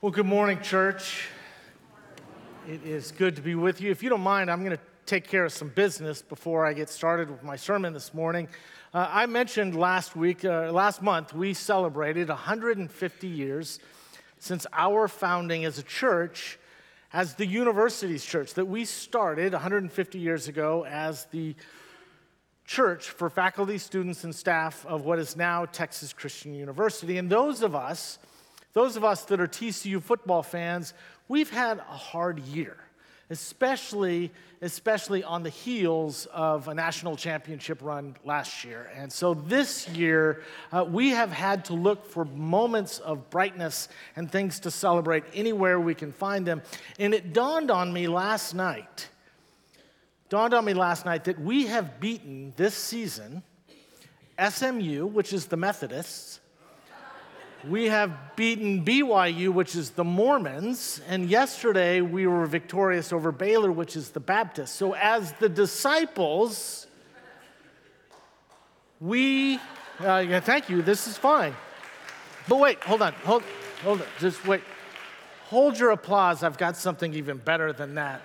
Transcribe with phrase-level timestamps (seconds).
[0.00, 1.26] Well, good morning, church.
[2.68, 3.90] It is good to be with you.
[3.90, 6.88] If you don't mind, I'm going to take care of some business before I get
[6.88, 8.46] started with my sermon this morning.
[8.94, 13.80] Uh, I mentioned last week, uh, last month, we celebrated 150 years
[14.38, 16.60] since our founding as a church,
[17.12, 21.56] as the university's church, that we started 150 years ago as the
[22.64, 27.18] church for faculty, students, and staff of what is now Texas Christian University.
[27.18, 28.20] And those of us,
[28.72, 30.94] those of us that are TCU football fans,
[31.26, 32.76] we've had a hard year,
[33.30, 34.30] especially,
[34.62, 38.90] especially on the heels of a national championship run last year.
[38.94, 40.42] And so this year,
[40.72, 45.80] uh, we have had to look for moments of brightness and things to celebrate anywhere
[45.80, 46.62] we can find them.
[46.98, 49.08] And it dawned on me last night,
[50.28, 53.42] dawned on me last night that we have beaten this season
[54.38, 56.40] SMU, which is the Methodists,
[57.64, 63.72] we have beaten BYU, which is the Mormons, and yesterday we were victorious over Baylor,
[63.72, 64.70] which is the Baptists.
[64.70, 66.86] So, as the disciples,
[69.00, 69.56] we,
[70.00, 71.54] uh, yeah, thank you, this is fine.
[72.48, 73.42] But wait, hold on, hold,
[73.82, 74.62] hold on, just wait.
[75.46, 78.22] Hold your applause, I've got something even better than that.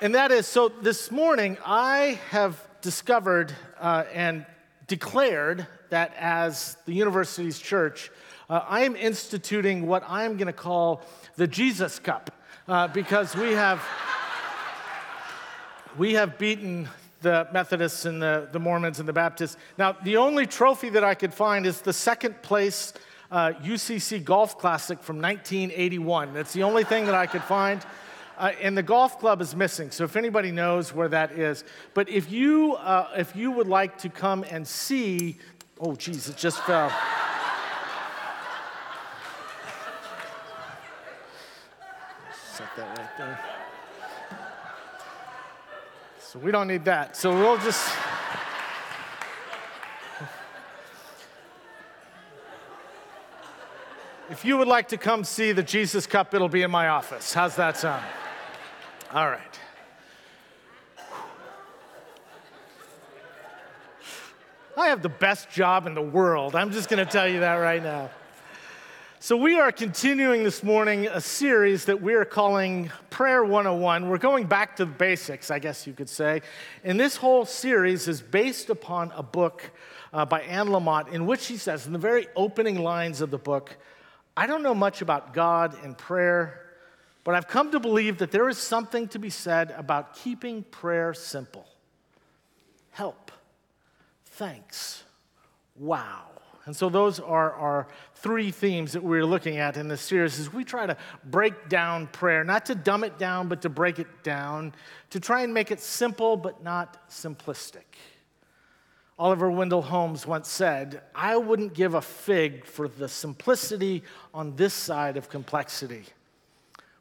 [0.00, 4.46] and that is so this morning I have discovered uh, and
[4.86, 8.10] declared that as the university's church,
[8.50, 11.02] uh, I am instituting what I'm going to call
[11.36, 12.32] the Jesus Cup
[12.66, 13.80] uh, because we have,
[15.96, 16.88] we have beaten
[17.22, 19.56] the Methodists and the, the Mormons and the Baptists.
[19.78, 22.92] Now, the only trophy that I could find is the second place
[23.30, 26.34] uh, UCC Golf Classic from 1981.
[26.34, 27.86] That's the only thing that I could find.
[28.36, 29.92] Uh, and the golf club is missing.
[29.92, 31.62] So if anybody knows where that is,
[31.94, 35.38] but if you uh, if you would like to come and see,
[35.80, 36.90] oh geez, it just fell.
[42.52, 43.40] Set that right there.
[46.18, 47.16] So we don't need that.
[47.16, 47.96] So we'll just.
[54.30, 57.32] If you would like to come see the Jesus Cup, it'll be in my office.
[57.34, 58.02] How's that sound?
[59.12, 59.60] All right.
[64.76, 66.56] I have the best job in the world.
[66.56, 68.10] I'm just going to tell you that right now.
[69.20, 74.08] So, we are continuing this morning a series that we are calling Prayer 101.
[74.08, 76.42] We're going back to the basics, I guess you could say.
[76.82, 79.70] And this whole series is based upon a book
[80.12, 83.38] uh, by Anne Lamott, in which she says, in the very opening lines of the
[83.38, 83.76] book,
[84.36, 86.66] I don't know much about God and prayer,
[87.22, 91.14] but I've come to believe that there is something to be said about keeping prayer
[91.14, 91.64] simple.
[92.90, 93.30] Help,
[94.34, 95.04] thanks,
[95.76, 96.22] wow.
[96.66, 100.52] And so those are our three themes that we're looking at in this series as
[100.52, 104.22] we try to break down prayer, not to dumb it down, but to break it
[104.22, 104.74] down,
[105.10, 107.84] to try and make it simple but not simplistic.
[109.18, 114.02] Oliver Wendell Holmes once said, I wouldn't give a fig for the simplicity
[114.32, 116.04] on this side of complexity.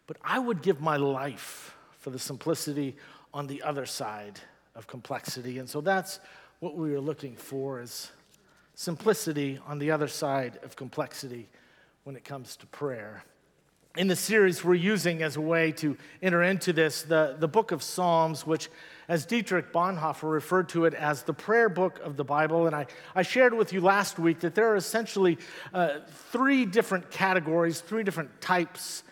[0.06, 2.98] But I would give my life for the simplicity
[3.34, 4.40] on the other side
[4.76, 5.58] of complexity.
[5.58, 6.20] And so that's
[6.64, 8.10] what we are looking for is
[8.74, 11.50] simplicity on the other side of complexity
[12.06, 13.26] when it comes to prayer.
[13.98, 17.74] In the series, we're using as a way to enter into this the, the book
[17.74, 18.70] of Psalms, which,
[19.10, 22.66] as Dietrich Bonhoeffer referred to it as the prayer book of the Bible.
[22.66, 25.40] And I, I shared with you last week that there are essentially
[25.74, 26.00] uh,
[26.32, 29.04] three different categories, three different types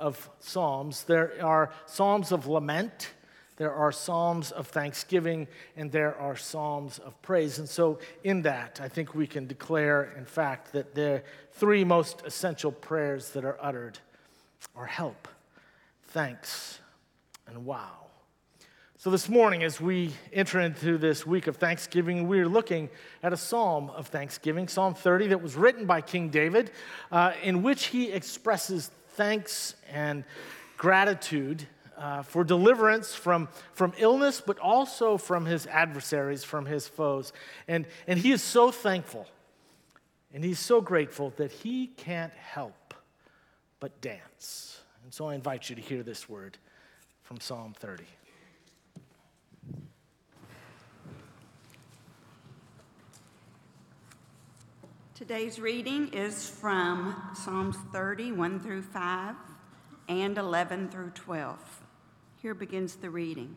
[0.00, 1.04] of Psalms.
[1.04, 3.12] There are Psalms of lament,
[3.56, 5.46] there are Psalms of thanksgiving,
[5.76, 7.58] and there are Psalms of praise.
[7.58, 12.22] And so, in that, I think we can declare, in fact, that the three most
[12.24, 13.98] essential prayers that are uttered
[14.74, 15.28] are help,
[16.04, 16.78] thanks,
[17.46, 18.02] and wow.
[18.96, 22.88] So, this morning, as we enter into this week of Thanksgiving, we're looking
[23.22, 26.70] at a psalm of thanksgiving, Psalm 30, that was written by King David,
[27.10, 30.24] uh, in which he expresses thanks and
[30.76, 31.66] gratitude
[32.02, 37.32] uh, for deliverance from, from illness, but also from his adversaries, from his foes.
[37.68, 39.28] And, and he is so thankful
[40.34, 42.94] and he's so grateful that he can't help
[43.78, 44.80] but dance.
[45.04, 46.58] And so I invite you to hear this word
[47.22, 48.04] from Psalm 30.
[55.14, 59.36] Today's reading is from Psalms 30, 1 through 5,
[60.08, 61.81] and 11 through 12.
[62.42, 63.54] Here begins the reading.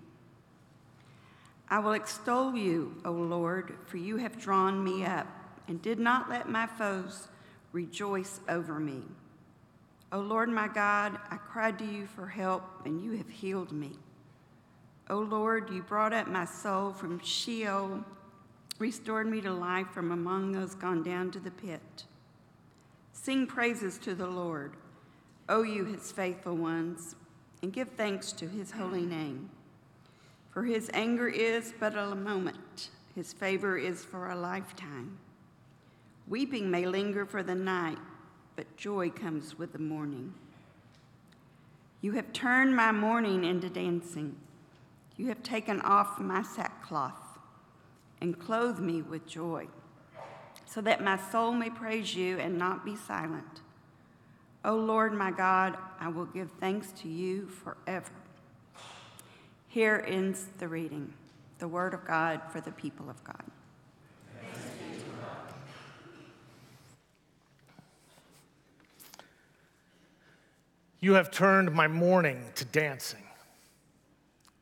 [1.68, 5.26] I will extol you, O Lord, for you have drawn me up
[5.68, 7.28] and did not let my foes
[7.72, 9.02] rejoice over me.
[10.12, 13.94] O Lord my God, I cried to you for help, and you have healed me.
[15.10, 18.06] O Lord, you brought up my soul from Sheol,
[18.78, 22.06] restored me to life from among those gone down to the pit.
[23.14, 24.74] Sing praises to the Lord,
[25.50, 27.16] O you his faithful ones,
[27.66, 29.50] and give thanks to his holy name.
[30.52, 35.18] For his anger is but a moment, his favor is for a lifetime.
[36.28, 37.98] Weeping may linger for the night,
[38.56, 40.36] but joy comes with the morning.
[42.02, 44.36] You have turned my mourning into dancing.
[45.18, 47.40] You have taken off my sackcloth
[48.22, 49.66] and clothed me with joy,
[50.68, 53.62] so that my soul may praise you and not be silent.
[54.66, 58.12] O Lord my God, I will give thanks to you forever.
[59.68, 61.14] Here ends the reading,
[61.60, 63.44] the word of God for the people of God.
[71.00, 73.22] You have turned my mourning to dancing.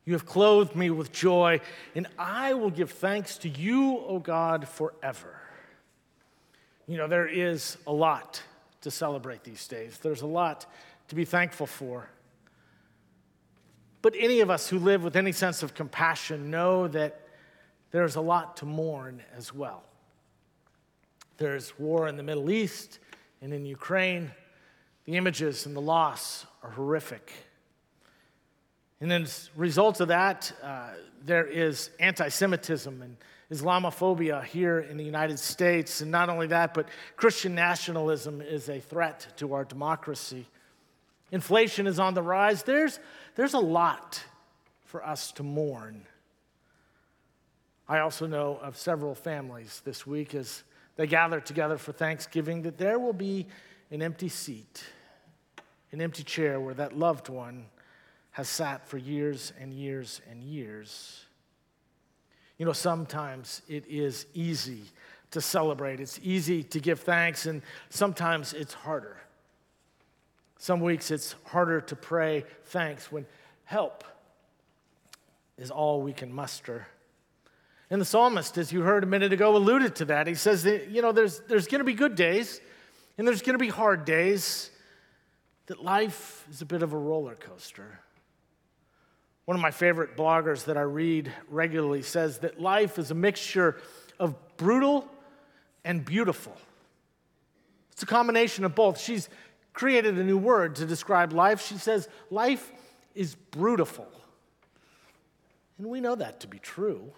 [0.04, 1.62] You have clothed me with joy,
[1.96, 5.40] and I will give thanks to you, O God, forever.
[6.88, 8.44] You know, there is a lot
[8.84, 10.66] to celebrate these days, there's a lot
[11.10, 12.10] to be thankful for.
[14.02, 17.22] But any of us who live with any sense of compassion know that
[17.92, 19.84] there's a lot to mourn as well.
[21.38, 23.00] There's war in the Middle East
[23.42, 24.32] and in Ukraine.
[25.06, 27.32] The images and the loss are horrific.
[29.00, 30.90] And as a result of that, uh,
[31.26, 33.18] there is anti Semitism and
[33.52, 36.02] Islamophobia here in the United States.
[36.02, 40.46] And not only that, but Christian nationalism is a threat to our democracy.
[41.32, 42.64] Inflation is on the rise.
[42.64, 43.00] There's,
[43.36, 44.24] there's a lot
[44.86, 46.06] for us to mourn.
[47.88, 50.64] I also know of several families this week as
[50.96, 53.48] they gather together for Thanksgiving that there will be
[53.92, 54.84] an empty seat,
[55.92, 57.66] an empty chair where that loved one
[58.32, 61.26] has sat for years and years and years.
[62.58, 64.82] You know, sometimes it is easy
[65.32, 69.18] to celebrate, it's easy to give thanks, and sometimes it's harder.
[70.60, 73.26] Some weeks it's harder to pray thanks when
[73.66, 74.04] help
[75.58, 76.88] is all we can muster.
[77.90, 80.28] And the psalmist, as you heard a minute ago, alluded to that.
[80.28, 82.62] He says that, you know, there's, there's going to be good days,
[83.18, 84.72] and there's going to be hard days,
[85.68, 88.00] that life is a bit of a roller coaster.
[89.46, 93.78] One of my favorite bloggers that I read regularly says that life is a mixture
[94.20, 95.08] of brutal
[95.84, 96.56] and beautiful.
[97.92, 99.00] It's a combination of both.
[99.00, 99.28] She's
[99.74, 101.66] created a new word to describe life.
[101.66, 102.72] She says, Life
[103.16, 104.08] is brutiful.
[105.78, 107.12] And we know that to be true.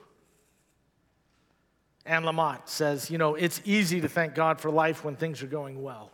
[2.05, 5.47] Anne Lamott says, you know, it's easy to thank God for life when things are
[5.47, 6.11] going well.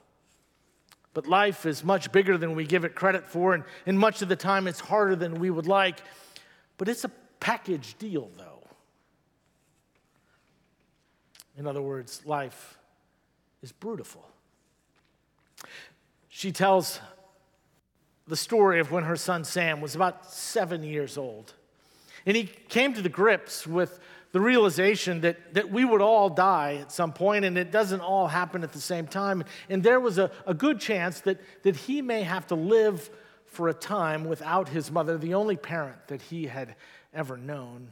[1.14, 4.30] But life is much bigger than we give it credit for, and, and much of
[4.30, 6.02] the time it's harder than we would like.
[6.78, 8.64] But it's a package deal, though.
[11.58, 12.78] In other words, life
[13.62, 14.24] is brutiful.
[16.30, 17.00] She tells
[18.28, 21.54] the story of when her son Sam was about seven years old.
[22.26, 24.00] And he came to the grips with
[24.32, 28.28] the realization that, that we would all die at some point and it doesn't all
[28.28, 29.44] happen at the same time.
[29.70, 33.10] And there was a, a good chance that, that he may have to live
[33.46, 36.76] for a time without his mother, the only parent that he had
[37.14, 37.92] ever known.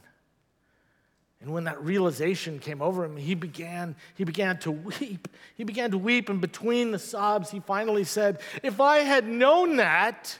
[1.41, 5.27] And when that realization came over him, he began, he began to weep.
[5.55, 9.77] He began to weep, and between the sobs, he finally said, If I had known
[9.77, 10.37] that,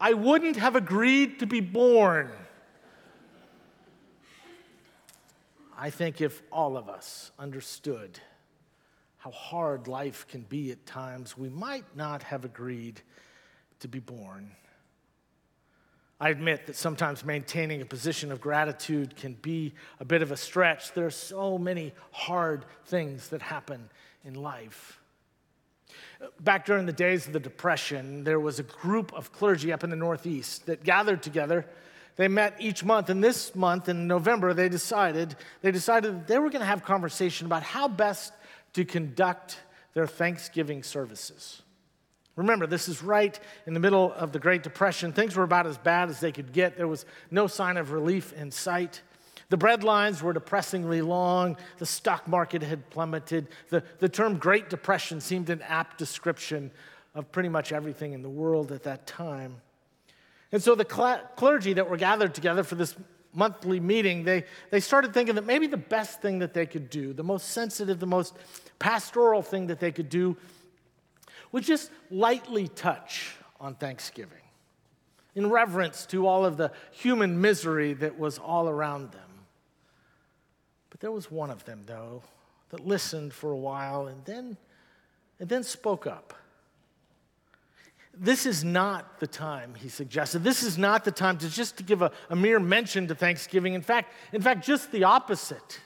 [0.00, 2.30] I wouldn't have agreed to be born.
[5.82, 8.20] I think if all of us understood
[9.16, 13.02] how hard life can be at times, we might not have agreed
[13.80, 14.52] to be born.
[16.20, 20.36] I admit that sometimes maintaining a position of gratitude can be a bit of a
[20.36, 20.92] stretch.
[20.92, 23.90] There are so many hard things that happen
[24.24, 25.00] in life.
[26.38, 29.90] Back during the days of the Depression, there was a group of clergy up in
[29.90, 31.66] the Northeast that gathered together
[32.16, 36.38] they met each month, and this month in November, they decided they decided that they
[36.38, 38.32] were going to have conversation about how best
[38.74, 39.58] to conduct
[39.94, 41.62] their Thanksgiving services.
[42.36, 45.12] Remember, this is right in the middle of the Great Depression.
[45.12, 46.76] Things were about as bad as they could get.
[46.76, 49.02] There was no sign of relief in sight.
[49.50, 51.58] The bread lines were depressingly long.
[51.76, 53.48] The stock market had plummeted.
[53.68, 56.70] The, the term Great Depression seemed an apt description
[57.14, 59.56] of pretty much everything in the world at that time.
[60.52, 62.94] And so the clergy that were gathered together for this
[63.32, 67.14] monthly meeting, they, they started thinking that maybe the best thing that they could do,
[67.14, 68.36] the most sensitive, the most
[68.78, 70.36] pastoral thing that they could do,
[71.50, 74.38] would just lightly touch on Thanksgiving
[75.34, 79.20] in reverence to all of the human misery that was all around them.
[80.90, 82.22] But there was one of them, though,
[82.68, 84.58] that listened for a while and then,
[85.40, 86.34] and then spoke up.
[88.14, 90.44] This is not the time, he suggested.
[90.44, 93.74] This is not the time to just to give a, a mere mention to Thanksgiving.
[93.74, 95.80] In fact, in fact, just the opposite.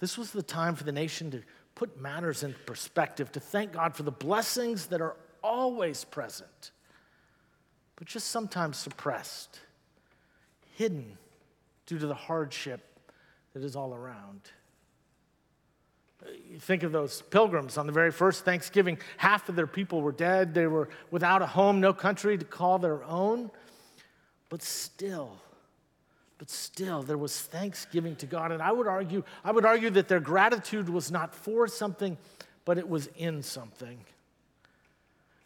[0.00, 1.42] This was the time for the nation to
[1.74, 6.70] put matters in perspective, to thank God for the blessings that are always present,
[7.96, 9.60] but just sometimes suppressed,
[10.76, 11.18] hidden
[11.86, 12.80] due to the hardship
[13.52, 14.40] that is all around.
[16.50, 20.12] You think of those pilgrims on the very first Thanksgiving, half of their people were
[20.12, 20.54] dead.
[20.54, 23.50] They were without a home, no country to call their own.
[24.48, 25.36] But still,
[26.38, 28.52] but still, there was thanksgiving to God.
[28.52, 32.16] And I would argue, I would argue that their gratitude was not for something,
[32.64, 33.98] but it was in something.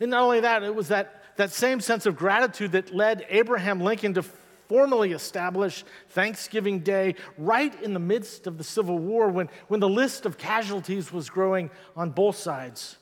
[0.00, 3.80] And not only that, it was that, that same sense of gratitude that led Abraham
[3.80, 4.25] Lincoln to
[4.68, 9.88] formally establish Thanksgiving Day right in the midst of the Civil War when, when the
[9.88, 12.98] list of casualties was growing on both sides,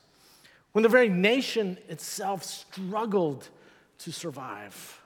[0.72, 3.48] when the very nation itself struggled
[3.98, 5.00] to survive.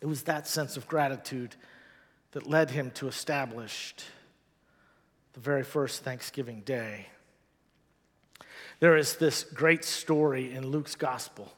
[0.00, 1.54] It was that sense of gratitude
[2.32, 3.94] that led him to establish
[5.34, 7.06] the very first Thanksgiving Day.
[8.80, 11.52] There is this great story in Luke's gospel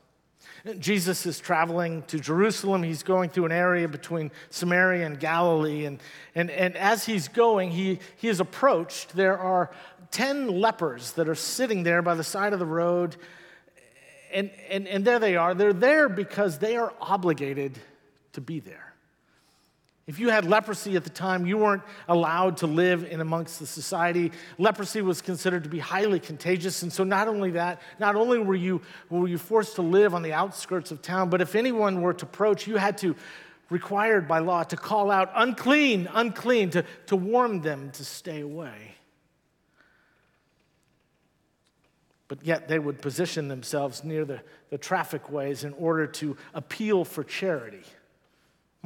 [0.79, 2.83] Jesus is traveling to Jerusalem.
[2.83, 5.85] He's going through an area between Samaria and Galilee.
[5.85, 6.01] And,
[6.35, 9.15] and, and as he's going, he, he is approached.
[9.15, 9.71] There are
[10.11, 13.17] 10 lepers that are sitting there by the side of the road.
[14.33, 15.55] And, and, and there they are.
[15.55, 17.79] They're there because they are obligated
[18.33, 18.93] to be there.
[20.07, 23.67] If you had leprosy at the time, you weren't allowed to live in amongst the
[23.67, 24.31] society.
[24.57, 26.83] Leprosy was considered to be highly contagious.
[26.83, 30.23] And so, not only that, not only were you, were you forced to live on
[30.23, 33.17] the outskirts of town, but if anyone were to approach, you had to,
[33.69, 38.95] required by law, to call out, unclean, unclean, to, to warn them to stay away.
[42.29, 47.05] But yet, they would position themselves near the, the traffic ways in order to appeal
[47.05, 47.83] for charity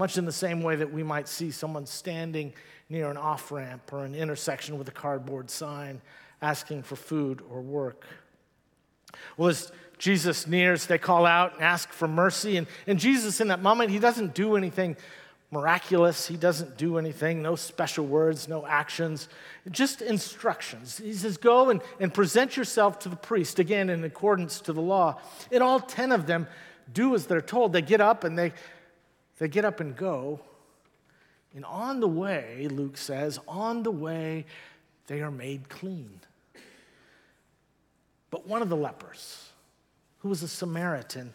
[0.01, 2.53] much in the same way that we might see someone standing
[2.89, 6.01] near an off ramp or an intersection with a cardboard sign
[6.43, 8.07] asking for food or work.
[9.37, 12.57] Well, as Jesus nears, they call out and ask for mercy.
[12.57, 14.97] And, and Jesus, in that moment, he doesn't do anything
[15.51, 16.27] miraculous.
[16.27, 19.29] He doesn't do anything, no special words, no actions,
[19.71, 20.97] just instructions.
[20.97, 24.81] He says, Go and, and present yourself to the priest, again, in accordance to the
[24.81, 25.21] law.
[25.53, 26.47] And all 10 of them
[26.93, 27.75] do as they're told.
[27.75, 28.53] They get up and they,
[29.41, 30.39] they get up and go.
[31.57, 34.45] And on the way, Luke says, on the way,
[35.09, 36.21] they are made clean.
[38.31, 39.49] But one of the lepers,
[40.19, 41.35] who was a Samaritan,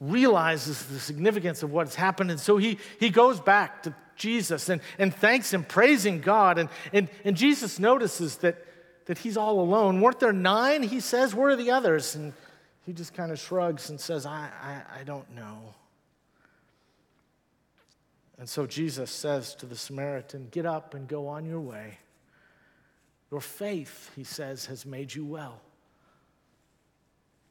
[0.00, 2.30] realizes the significance of what's happened.
[2.30, 6.58] And so he, he goes back to Jesus and, and thanks him, praising God.
[6.58, 8.64] And, and, and Jesus notices that,
[9.06, 10.02] that he's all alone.
[10.02, 10.82] Weren't there nine?
[10.82, 12.14] He says, Where are the others?
[12.14, 12.34] And
[12.84, 15.74] he just kind of shrugs and says, I, I, I don't know.
[18.38, 21.98] And so Jesus says to the Samaritan, Get up and go on your way.
[23.30, 25.60] Your faith, he says, has made you well.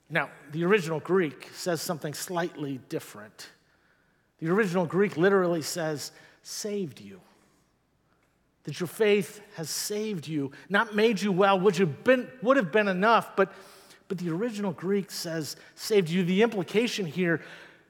[0.09, 3.49] Now, the original Greek says something slightly different.
[4.39, 6.11] The original Greek literally says,
[6.43, 7.19] saved you.
[8.63, 12.87] That your faith has saved you, not made you well, which been, would have been
[12.87, 13.51] enough, but,
[14.07, 16.23] but the original Greek says saved you.
[16.23, 17.41] The implication here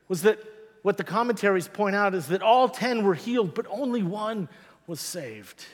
[0.08, 0.40] was that
[0.86, 4.48] what the commentaries point out is that all 10 were healed, but only one
[4.86, 5.66] was saved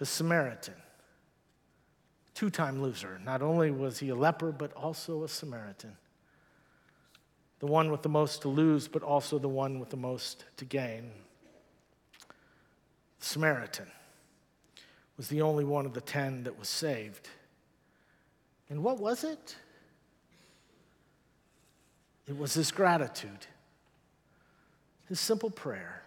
[0.00, 0.74] the Samaritan.
[2.34, 3.20] Two time loser.
[3.24, 5.96] Not only was he a leper, but also a Samaritan.
[7.60, 10.64] The one with the most to lose, but also the one with the most to
[10.64, 11.12] gain.
[13.20, 13.86] The Samaritan
[15.16, 17.28] was the only one of the 10 that was saved.
[18.68, 19.54] And what was it?
[22.28, 23.46] It was his gratitude,
[25.08, 26.02] his simple prayer.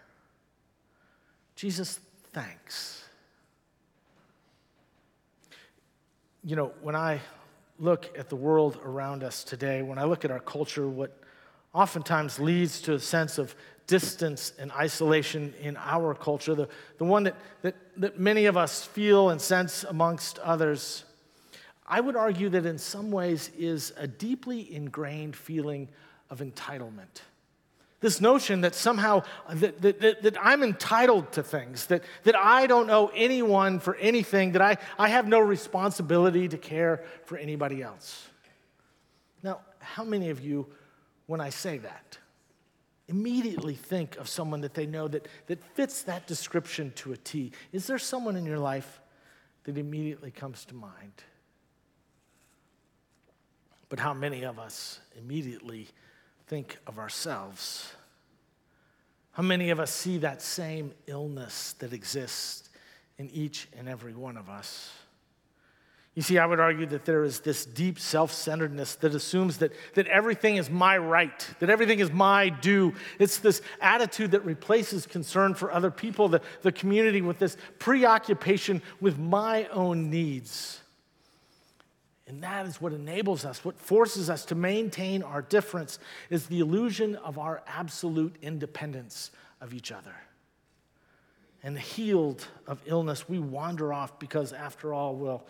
[1.55, 1.99] Jesus,
[2.31, 3.03] thanks.
[6.43, 7.21] You know, when I
[7.79, 11.17] look at the world around us today, when I look at our culture, what
[11.73, 13.55] oftentimes leads to a sense of
[13.87, 16.67] distance and isolation in our culture, the,
[16.97, 21.03] the one that, that, that many of us feel and sense amongst others,
[21.87, 25.89] I would argue that in some ways is a deeply ingrained feeling
[26.29, 27.21] of entitlement.
[28.01, 32.67] This notion that somehow that, that, that, that, I'm entitled to things, that, that I
[32.67, 37.81] don't owe anyone for anything, that I, I have no responsibility to care for anybody
[37.81, 38.27] else.
[39.43, 40.67] Now, how many of you,
[41.27, 42.17] when I say that,
[43.07, 47.53] immediately think of someone that they know that, that fits that description to a T?
[47.71, 49.01] Is there someone in your life
[49.63, 51.23] that immediately comes to mind?
[53.89, 55.87] But how many of us immediately
[56.47, 57.91] think of ourselves?
[59.31, 62.69] How many of us see that same illness that exists
[63.17, 64.91] in each and every one of us?
[66.15, 69.73] You see, I would argue that there is this deep self centeredness that assumes that,
[69.95, 72.93] that everything is my right, that everything is my due.
[73.19, 78.81] It's this attitude that replaces concern for other people, the, the community, with this preoccupation
[79.01, 80.79] with my own needs.
[82.27, 86.59] And that is what enables us, what forces us to maintain our difference, is the
[86.59, 89.29] illusion of our absolute independence
[89.61, 90.15] of each other.
[91.61, 95.43] And healed of illness, we wander off because, after all,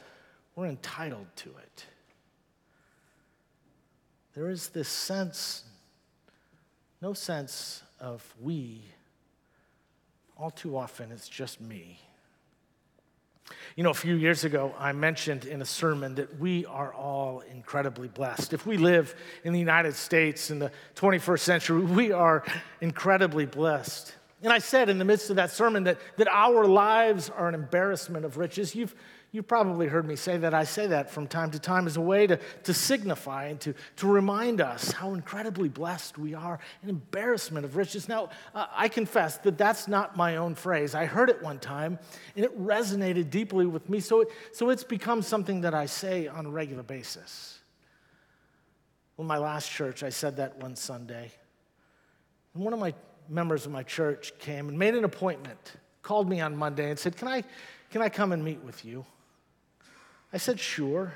[0.56, 1.86] we're entitled to it.
[4.34, 5.64] There is this sense,
[7.02, 8.82] no sense of we.
[10.38, 12.02] All too often, it's just me.
[13.76, 17.42] You know, a few years ago, I mentioned in a sermon that we are all
[17.42, 18.54] incredibly blessed.
[18.54, 22.44] If we live in the United States in the 21st century, we are
[22.82, 24.14] incredibly blessed.
[24.42, 27.56] And I said in the midst of that sermon that, that our lives are an
[27.56, 28.76] embarrassment of riches.
[28.76, 28.96] You've,
[29.36, 30.54] You've probably heard me say that.
[30.54, 33.74] I say that from time to time as a way to, to signify and to,
[33.98, 38.08] to remind us how incredibly blessed we are, an embarrassment of riches.
[38.08, 40.96] Now, uh, I confess that that's not my own phrase.
[40.96, 42.00] I heard it one time
[42.38, 46.28] and it resonated deeply with me, so, it, so it's become something that I say
[46.28, 47.60] on a regular basis.
[49.18, 51.30] Well, my last church, I said that one Sunday.
[52.54, 52.94] And one of my
[53.28, 55.74] members of my church came and made an appointment,
[56.04, 57.44] called me on Monday and said, Can I,
[57.92, 59.06] can I come and meet with you?
[60.36, 61.14] I said, Sure.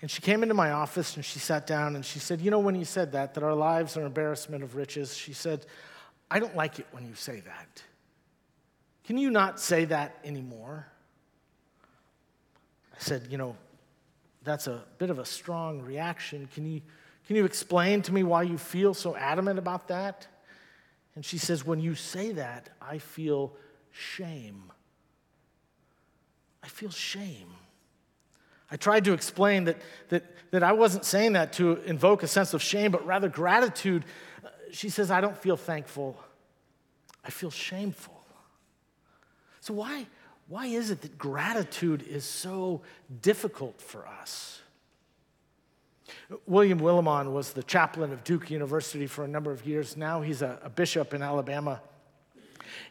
[0.00, 2.60] And she came into my office and she sat down and she said, You know,
[2.60, 5.66] when you said that, that our lives are an embarrassment of riches, she said,
[6.30, 7.82] I don't like it when you say that.
[9.04, 10.86] Can you not say that anymore?
[12.94, 13.54] I said, You know,
[14.42, 16.48] that's a bit of a strong reaction.
[16.54, 16.80] Can you,
[17.26, 20.26] can you explain to me why you feel so adamant about that?
[21.14, 23.52] And she says, When you say that, I feel
[23.92, 24.72] shame.
[26.66, 27.46] I feel shame.
[28.72, 32.54] I tried to explain that, that, that I wasn't saying that to invoke a sense
[32.54, 34.04] of shame, but rather gratitude.
[34.44, 36.16] Uh, she says, I don't feel thankful.
[37.24, 38.20] I feel shameful.
[39.60, 40.06] So, why,
[40.48, 42.82] why is it that gratitude is so
[43.22, 44.60] difficult for us?
[46.46, 49.96] William Willimon was the chaplain of Duke University for a number of years.
[49.96, 51.80] Now he's a, a bishop in Alabama.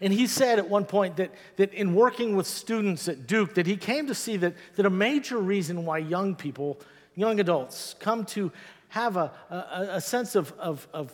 [0.01, 3.65] And he said at one point that, that in working with students at Duke, that
[3.65, 6.79] he came to see that, that a major reason why young people,
[7.15, 8.51] young adults, come to
[8.89, 11.11] have a, a, a sense of, of, of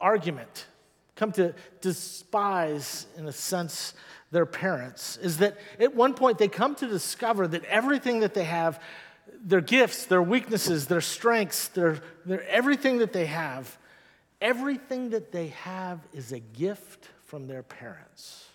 [0.00, 0.66] argument,
[1.16, 3.94] come to despise, in a sense,
[4.30, 8.44] their parents, is that at one point they come to discover that everything that they
[8.44, 8.80] have,
[9.44, 13.78] their gifts, their weaknesses, their strengths, their, their everything that they have,
[14.40, 18.46] everything that they have is a gift from their parents.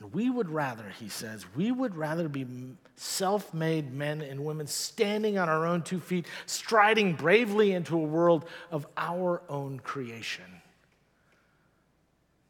[0.00, 2.44] And we would rather, he says, we would rather be
[2.96, 8.02] self made men and women standing on our own two feet, striding bravely into a
[8.02, 10.42] world of our own creation.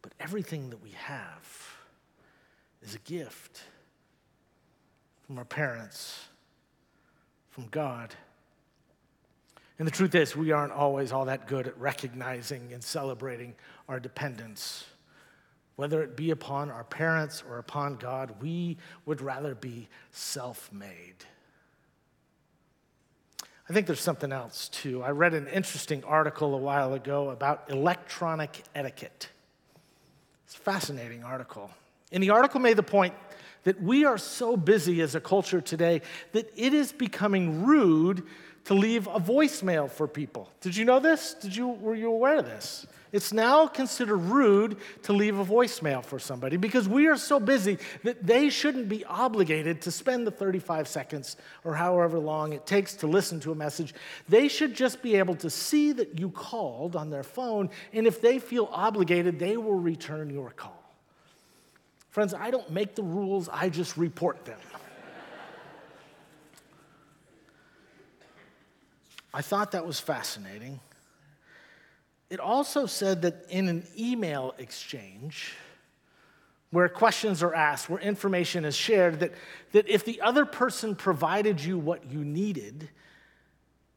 [0.01, 1.77] But everything that we have
[2.81, 3.61] is a gift
[5.27, 6.19] from our parents,
[7.51, 8.15] from God.
[9.79, 13.55] And the truth is, we aren't always all that good at recognizing and celebrating
[13.91, 14.85] our dependence.
[15.75, 21.17] Whether it be upon our parents or upon God, we would rather be self made.
[23.69, 25.03] I think there's something else too.
[25.03, 29.29] I read an interesting article a while ago about electronic etiquette.
[30.47, 31.71] It's a fascinating article.
[32.13, 33.15] And the article made the point
[33.65, 38.25] that we are so busy as a culture today that it is becoming rude
[38.65, 40.51] to leave a voicemail for people.
[40.61, 41.35] Did you know this?
[41.35, 42.87] Did you, were you aware of this?
[43.13, 47.79] It's now considered rude to leave a voicemail for somebody because we are so busy
[48.05, 52.95] that they shouldn't be obligated to spend the 35 seconds or however long it takes
[52.97, 53.95] to listen to a message.
[54.29, 58.21] They should just be able to see that you called on their phone, and if
[58.21, 60.81] they feel obligated, they will return your call.
[62.11, 64.59] Friends, I don't make the rules, I just report them.
[69.33, 70.81] I thought that was fascinating.
[72.31, 75.55] it also said that in an email exchange,
[76.71, 79.33] where questions are asked, where information is shared, that,
[79.73, 82.89] that if the other person provided you what you needed,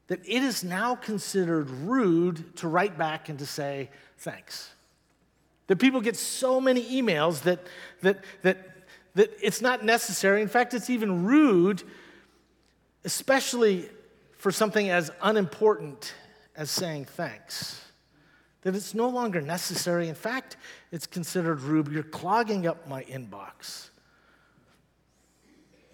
[0.08, 4.70] that it is now considered rude to write back and to say thanks.
[5.68, 7.60] That people get so many emails that,
[8.02, 8.58] that, that,
[9.14, 10.42] that it's not necessary.
[10.42, 11.84] In fact, it's even rude,
[13.04, 13.88] especially
[14.44, 16.12] for something as unimportant
[16.54, 17.82] as saying thanks.
[18.60, 20.06] That it's no longer necessary.
[20.06, 20.58] In fact,
[20.92, 21.88] it's considered rude.
[21.88, 23.88] You're clogging up my inbox.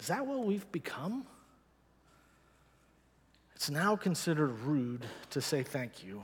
[0.01, 1.25] Is that what we've become?
[3.55, 6.21] It's now considered rude to say thank you.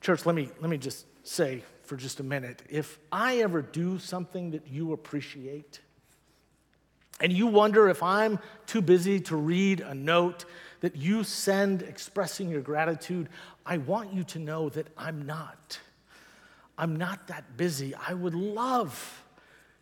[0.00, 3.98] Church, let me, let me just say for just a minute if I ever do
[3.98, 5.80] something that you appreciate,
[7.20, 10.44] and you wonder if I'm too busy to read a note
[10.80, 13.28] that you send expressing your gratitude,
[13.64, 15.80] I want you to know that I'm not.
[16.78, 17.94] I'm not that busy.
[17.94, 19.22] I would love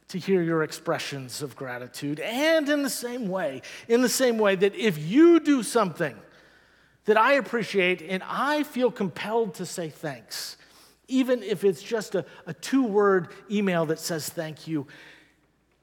[0.08, 2.20] to hear your expressions of gratitude.
[2.20, 6.14] And in the same way, in the same way that if you do something
[7.06, 10.56] that I appreciate and I feel compelled to say thanks,
[11.08, 14.86] even if it's just a, a two word email that says thank you,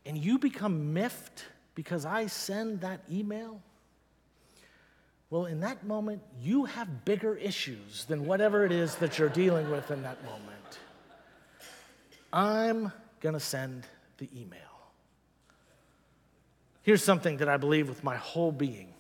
[0.06, 3.62] and you become miffed because I send that email,
[5.30, 9.72] well, in that moment, you have bigger issues than whatever it is that you're dealing
[9.72, 10.80] with in that moment.
[12.34, 13.86] I'm going to send
[14.18, 14.60] the email.
[16.84, 18.94] Here's something that I believe with my whole being,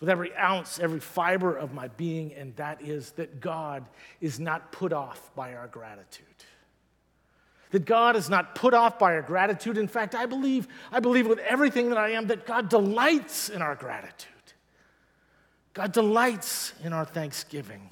[0.00, 3.86] with every ounce, every fiber of my being, and that is that God
[4.20, 6.26] is not put off by our gratitude.
[7.72, 9.76] That God is not put off by our gratitude.
[9.76, 13.60] In fact, I believe, I believe with everything that I am that God delights in
[13.60, 14.28] our gratitude.
[15.74, 17.90] God delights in our thanksgiving.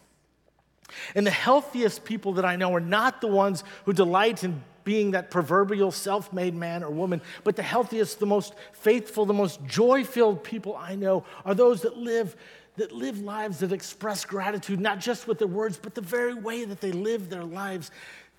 [1.15, 5.13] And the healthiest people that I know are not the ones who delight in being
[5.13, 9.65] that proverbial self made man or woman, but the healthiest, the most faithful, the most
[9.67, 12.37] joy filled people I know are those that live.
[12.77, 16.65] That live lives that express gratitude, not just with their words, but the very way
[16.65, 17.91] that they live their lives,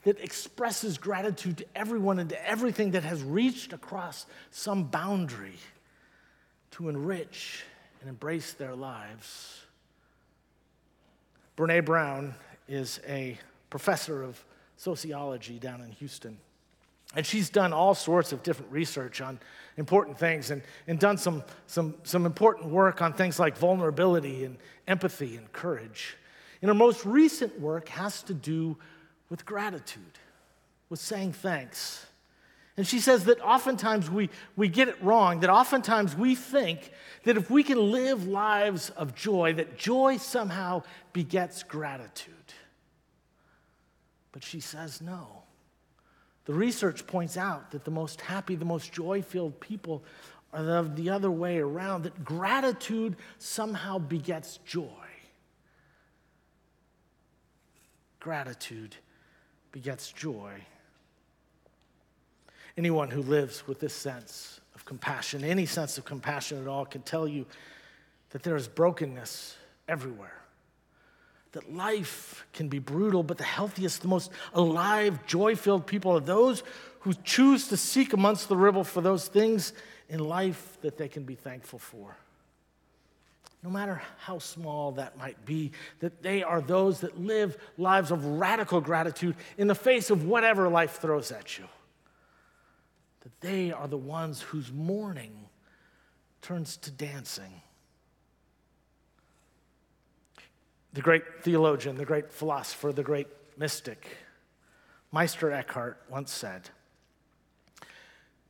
[0.04, 5.58] that expresses gratitude to everyone and to everything that has reached across some boundary
[6.72, 7.64] to enrich
[8.00, 9.62] and embrace their lives.
[11.56, 12.34] Brene Brown
[12.68, 13.38] is a
[13.70, 14.44] professor of
[14.78, 16.38] sociology down in Houston.
[17.16, 19.40] And she's done all sorts of different research on
[19.78, 24.58] important things and, and done some, some, some important work on things like vulnerability and
[24.88, 26.16] empathy and courage.
[26.62, 28.78] And her most recent work has to do
[29.32, 30.20] with gratitude,
[30.90, 32.06] with saying thanks.
[32.76, 36.92] And she says that oftentimes we, we get it wrong, that oftentimes we think
[37.24, 42.34] that if we can live lives of joy, that joy somehow begets gratitude.
[44.34, 45.44] But she says no.
[46.46, 50.04] The research points out that the most happy, the most joy filled people
[50.52, 54.90] are the, the other way around, that gratitude somehow begets joy.
[58.20, 58.98] Gratitude
[59.72, 60.54] begets joy.
[62.78, 67.02] Anyone who lives with this sense of compassion, any sense of compassion at all, can
[67.02, 67.46] tell you
[68.30, 69.58] that there is brokenness
[69.88, 70.42] everywhere
[71.52, 76.22] that life can be brutal, but the healthiest, the most alive, joy filled people are
[76.22, 76.64] those
[77.02, 79.74] who choose to seek amongst the ribble for those things
[80.08, 82.16] in life that they can be thankful for.
[83.64, 88.26] No matter how small that might be, that they are those that live lives of
[88.26, 91.66] radical gratitude in the face of whatever life throws at you.
[93.22, 95.46] That they are the ones whose mourning
[96.42, 97.62] turns to dancing
[100.94, 104.08] the great theologian, the great philosopher, the great mystic,
[105.12, 106.70] Meister Eckhart once said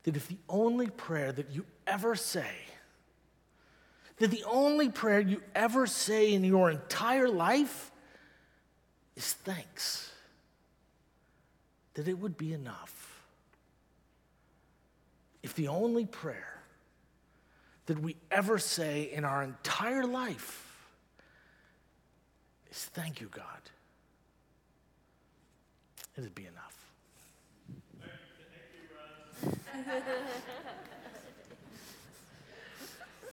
[0.04, 2.52] that if the only prayer that you ever say,
[4.22, 7.92] that the only prayer you ever say in your entire life
[9.16, 10.12] is thanks,
[11.96, 13.24] that it would be enough.
[15.42, 16.62] If the only prayer
[17.88, 20.68] that we ever say in our entire life
[22.70, 23.44] is thank you, God.
[26.16, 26.76] It'd be enough.
[29.74, 30.14] Thank you,